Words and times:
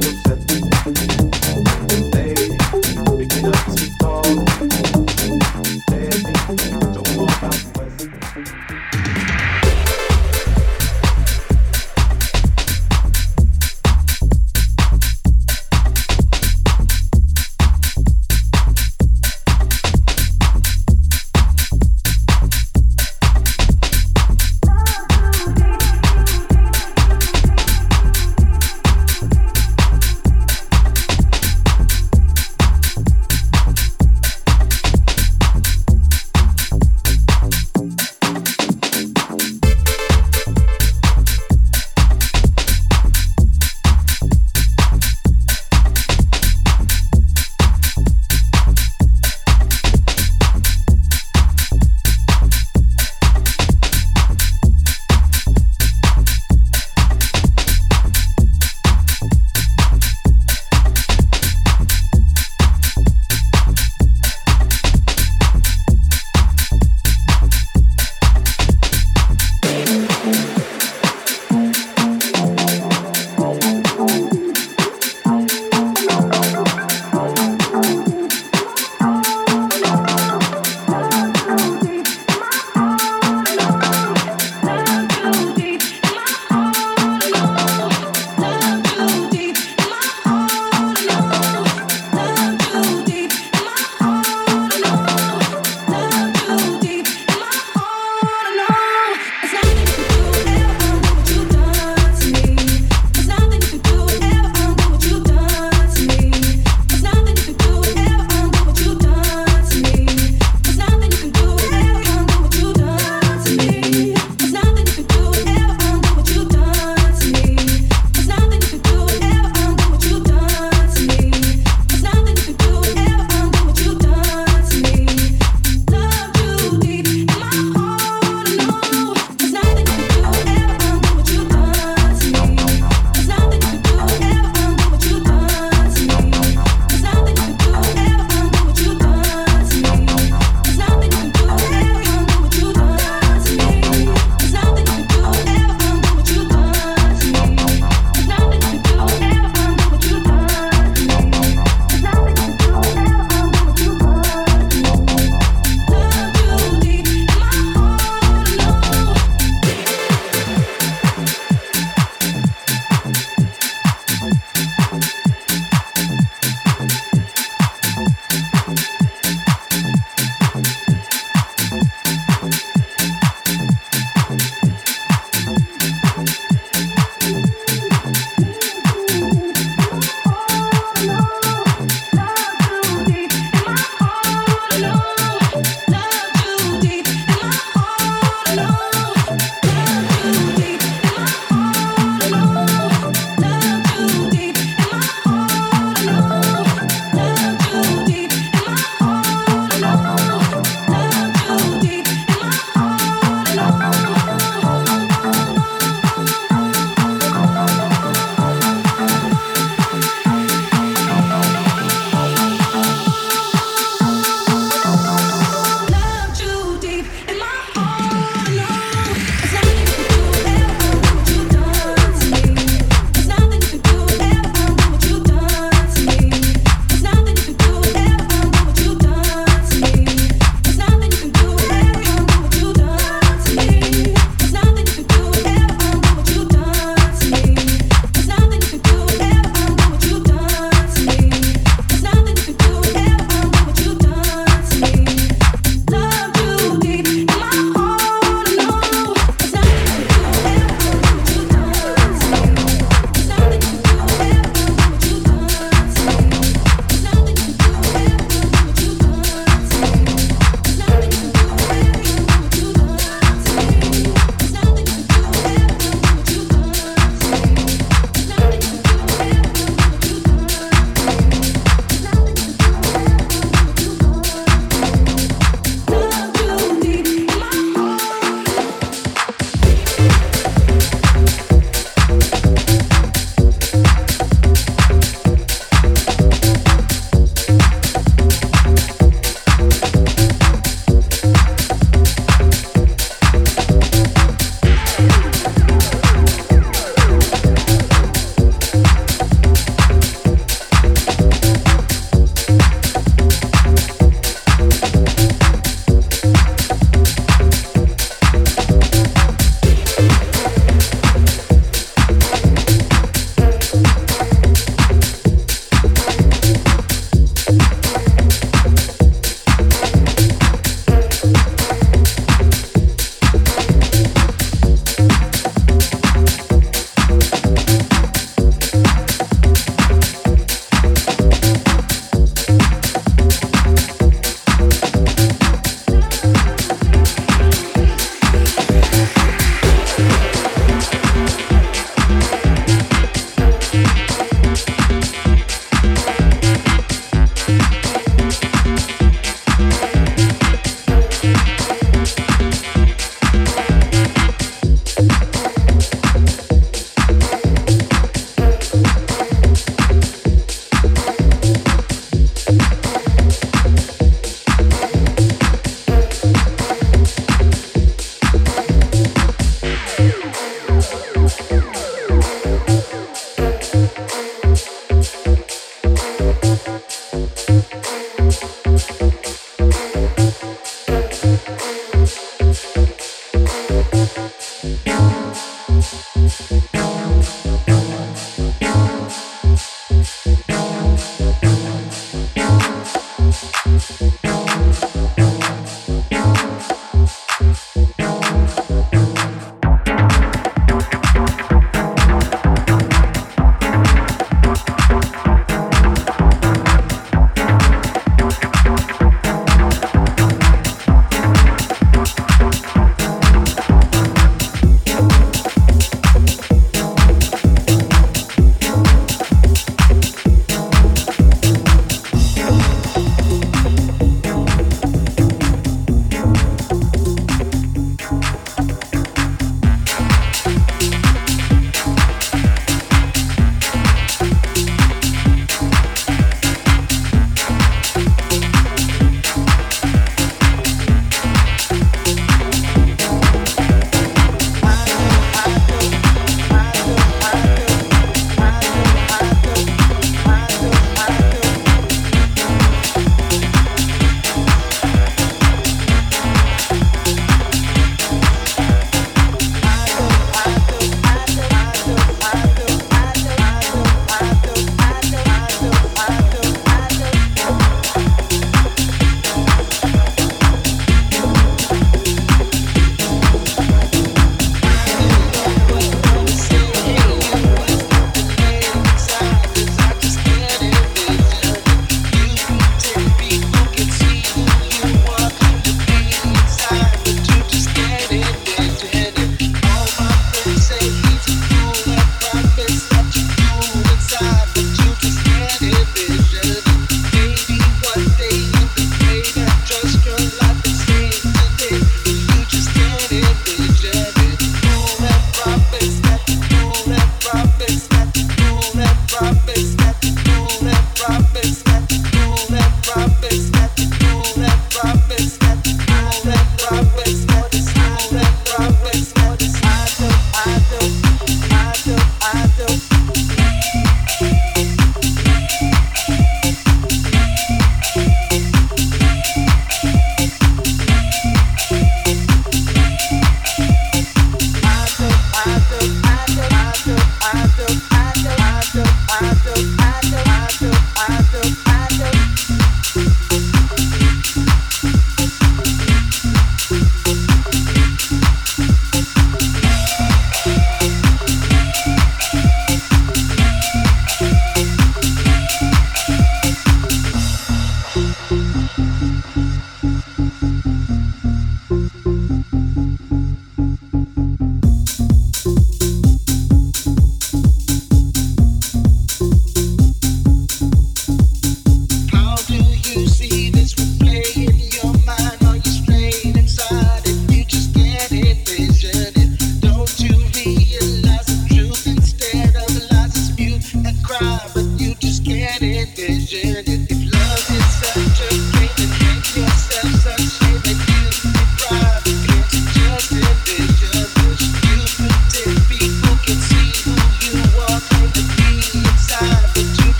Thank 0.00 0.26
you. 0.26 0.27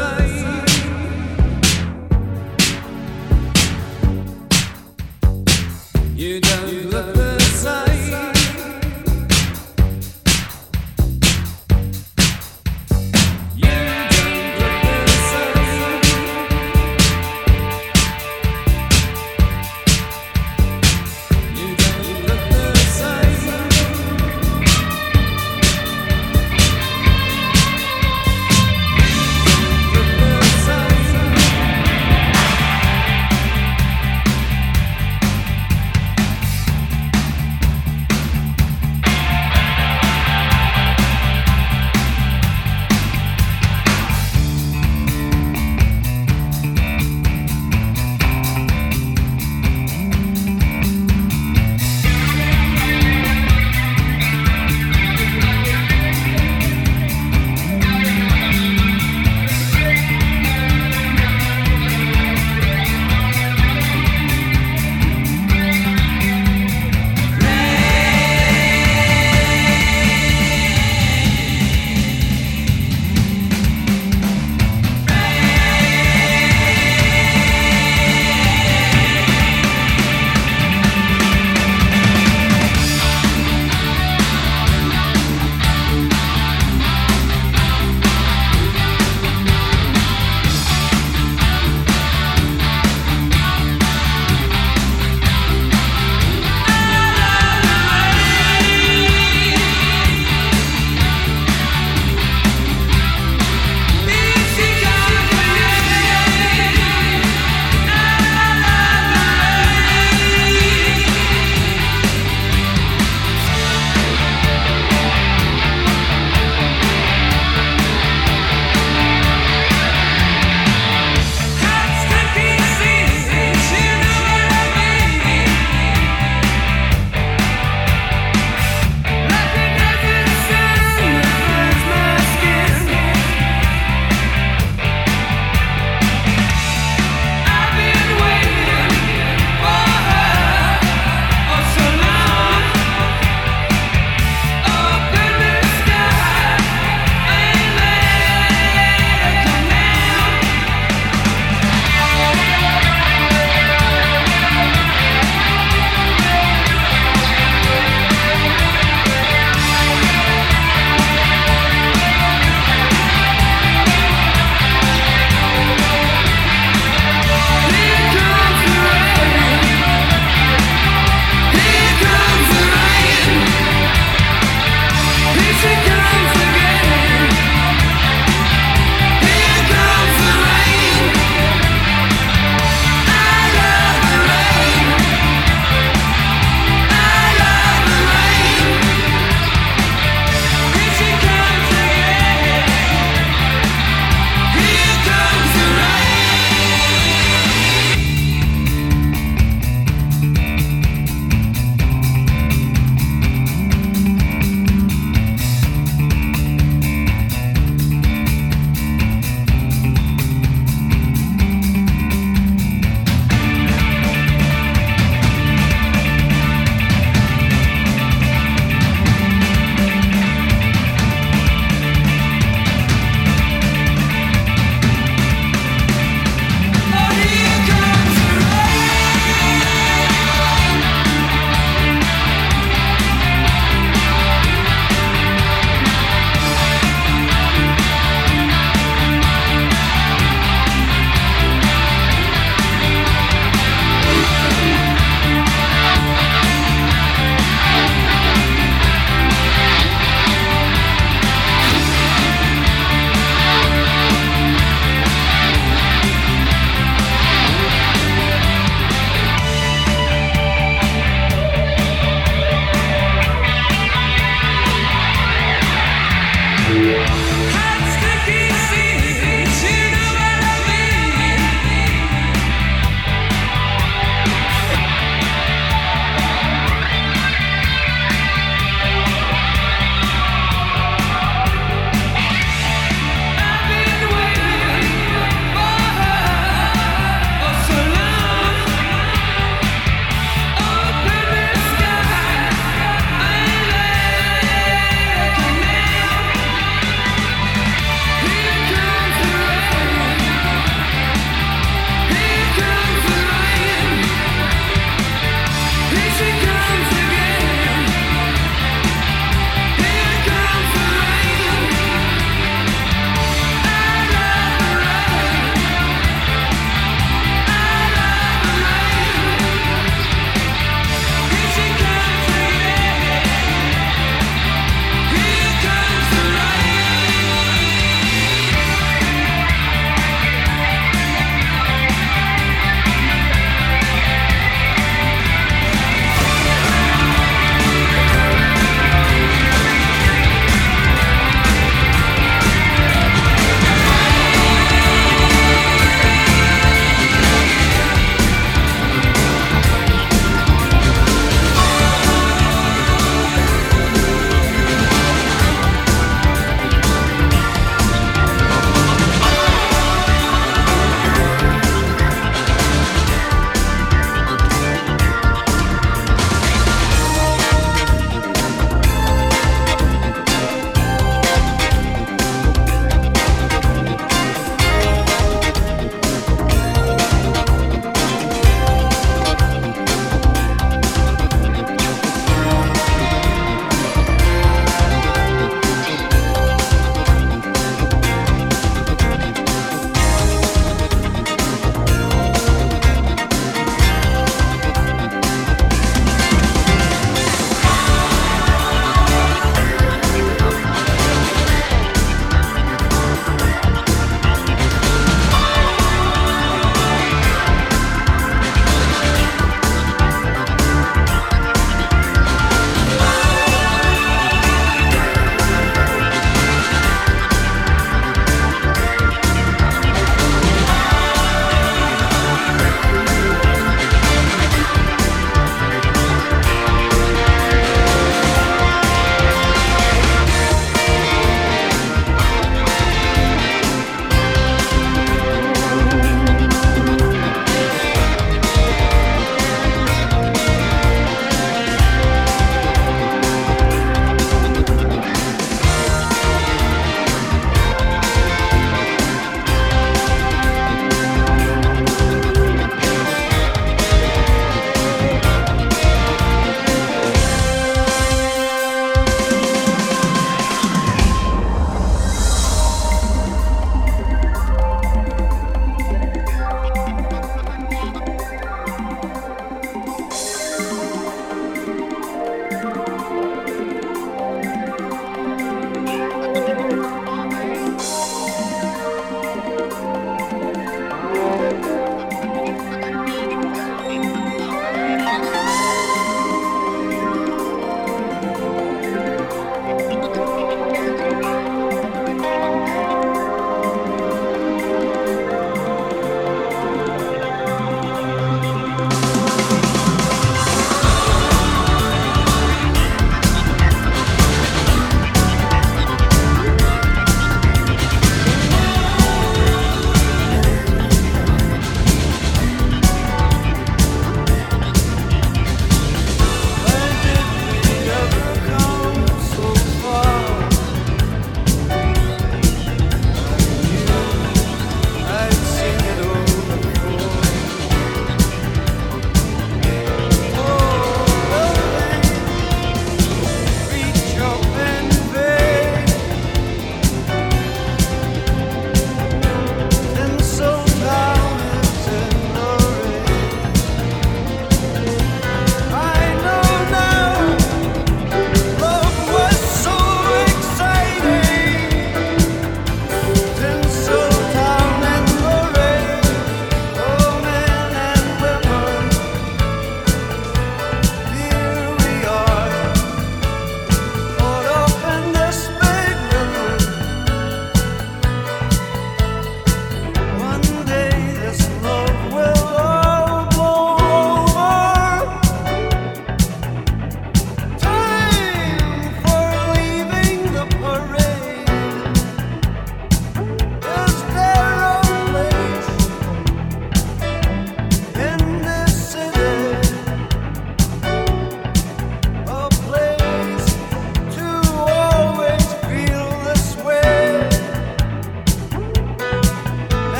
I 0.00 0.37